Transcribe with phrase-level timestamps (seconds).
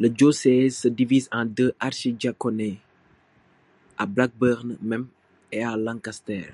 [0.00, 2.80] Le diocèse se divise en deux archidiaconés,
[3.96, 5.06] à Blackburn même
[5.52, 6.52] et à Lancaster.